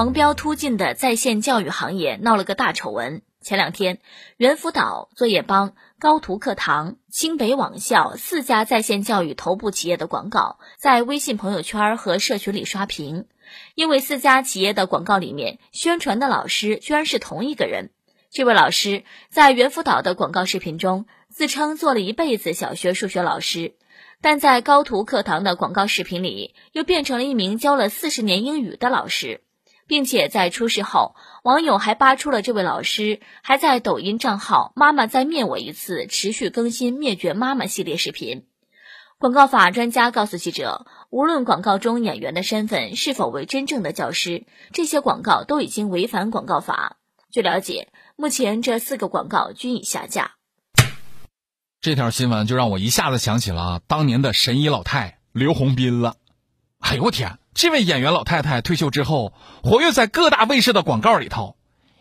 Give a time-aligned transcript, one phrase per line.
[0.00, 3.20] 狂飙突进的在线教育行业闹了个大丑闻。
[3.42, 3.98] 前两天，
[4.38, 13.26] 猿辅导、作业帮、高途课堂、清北网校四家在线教育头部企业的广告在微信朋友圈和社群里刷屏，
[13.74, 17.90] 因为四家企业的广告里面宣传的老师居然是同一个人。
[18.30, 23.74] 这位老师在猿辅导的广告视频中自称做了一辈子小学数学老师。
[24.22, 29.42] 但在高途课堂的广告视频里，又变成了一名教了四十年英语的老师，
[29.90, 38.46] 并且在出事后，网友还扒出了这位老师还在抖音账号“妈妈再灭我一次”持续更新灭绝妈妈系列视频。
[39.18, 46.98] 广告法专家告诉记者，无论广告中演员的身份是否为真正的教师，这些广告都已经违反广告法。
[47.32, 50.36] 据了解，目前这四个广告均已下架。
[51.80, 56.14] 这条新闻就让我一下子想起了当年的神医老太刘洪斌了。
[56.80, 61.56] 哎呦我天，这位演员老太太退休之后，活跃在各大卫视的广告里头，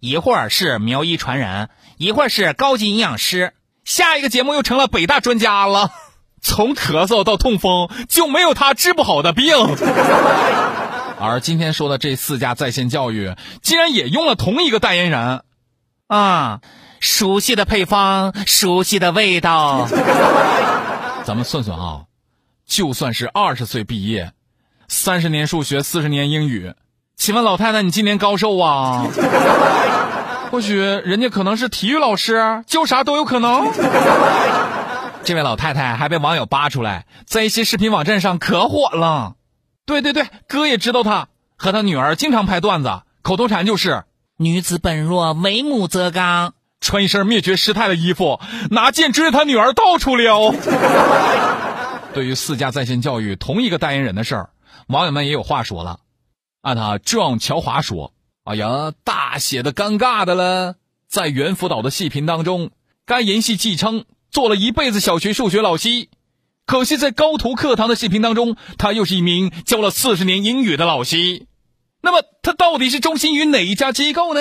[0.00, 5.90] 一会儿是苗医传人，一会儿是高级营养师，下一个节目又成了北大专家了。
[6.40, 9.54] 从咳嗽到痛风，就没有他治不好的病。
[11.20, 15.42] 而今天说的这四家在线教育，竟然也用了同一个代言人，
[16.08, 16.60] 啊。
[16.98, 19.88] 熟悉的配方，熟悉的味道。
[21.26, 22.04] 咱们算算啊，
[22.64, 24.30] 就算是二十岁毕业，
[24.92, 26.74] 三十年数学，四十年英语，
[27.16, 29.06] 请问老太太，你今年高寿啊？
[30.52, 33.72] 或许人家可能是体育老师，就啥都有可能。
[35.24, 39.36] 这位老太太还被网友扒出来，在一些视频网站上可火了。
[39.86, 44.04] 对对对，哥也知道她，和她女儿经常拍段子，口头禅就是
[44.36, 46.52] “女子本弱，为母则刚”。
[46.82, 48.40] 穿一身灭绝师太的衣服，
[48.70, 50.52] 拿剑追着她女儿到处撩。
[52.12, 54.50] 对于四家在线教育同一个代言人的事儿，
[54.88, 56.00] 网友们也有话说了。
[56.60, 58.12] 按他壮乔华说
[58.44, 60.76] ：“哎呀，大写的尴尬的了。
[61.08, 62.70] 在猿辅导的视频当中，
[63.04, 66.08] 该言系继称做了一辈子小学数学老师，
[66.66, 71.46] 可惜在高途课堂的视频当中，他又是一名教了四十年英语的老师。
[72.00, 74.40] 那么，他到底是忠心于哪一家机构呢？”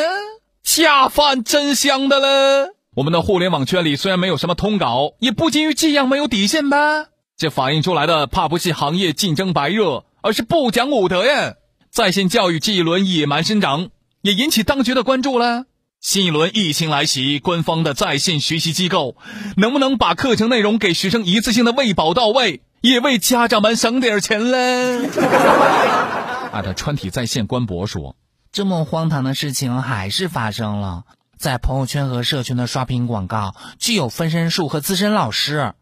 [0.64, 2.76] 下饭真香的了。
[2.96, 7.08] 我们的互联网圈里虽然没有什么通稿，也不至于这样没有底线吧？
[7.36, 11.56] 这反映出来的怕不是行业竞争白热，而是不讲武德呀！
[11.90, 13.90] 在线教育这一轮野蛮生长，
[14.22, 15.66] 也引起当局的关注了。
[16.00, 19.18] 新一轮疫情来袭，官方的在线学习机构
[19.58, 25.06] 能不能把课程内容给学生一次性的喂饱到位，也为家长们省点钱嘞？
[26.52, 28.16] 啊，的川体在线官博说。
[28.52, 31.04] 这么荒唐的事情还是发生了，
[31.38, 35.74] 在朋友圈和社群的刷屏广告具有分身术和资深老师，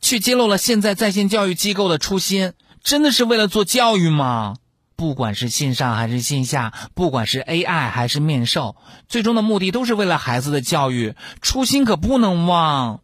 [0.00, 2.52] 却揭露了现在在线教育机构的初心，
[2.88, 4.56] 真的是为了做教育吗？
[4.96, 8.76] 不管是线上还是线下，不管是 AI 还是面授，
[9.10, 13.00] 最终的目的都是为了孩子的教育，初心可不能忘。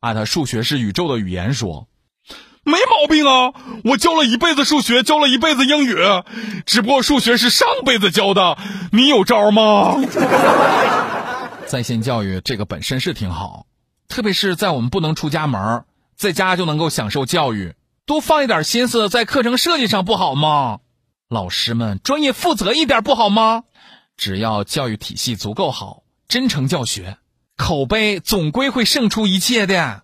[0.00, 1.86] 艾特数学是宇宙的语言说。
[2.64, 3.52] 没毛病啊！
[3.84, 5.96] 我教了一辈子数学，教了一辈子英语，
[6.66, 8.58] 只不过数学是上辈子教的。
[8.90, 10.00] 你有招吗？
[11.68, 13.66] 在线教育这个本身是挺好，
[14.08, 15.84] 特别是在我们不能出家门，
[16.16, 17.74] 在家就能够享受教育，
[18.04, 20.80] 多放一点心思在课程设计上不好吗？
[21.28, 23.62] 老师们专业负责一点不好吗？
[24.16, 27.16] 只要教育体系足够好，真诚教学，
[27.56, 30.02] 口碑总归会胜出一切的。